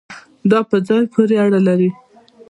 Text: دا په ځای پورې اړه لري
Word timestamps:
دا 0.49 0.59
په 0.69 0.77
ځای 0.87 1.03
پورې 1.13 1.35
اړه 1.45 1.59
لري 1.67 1.89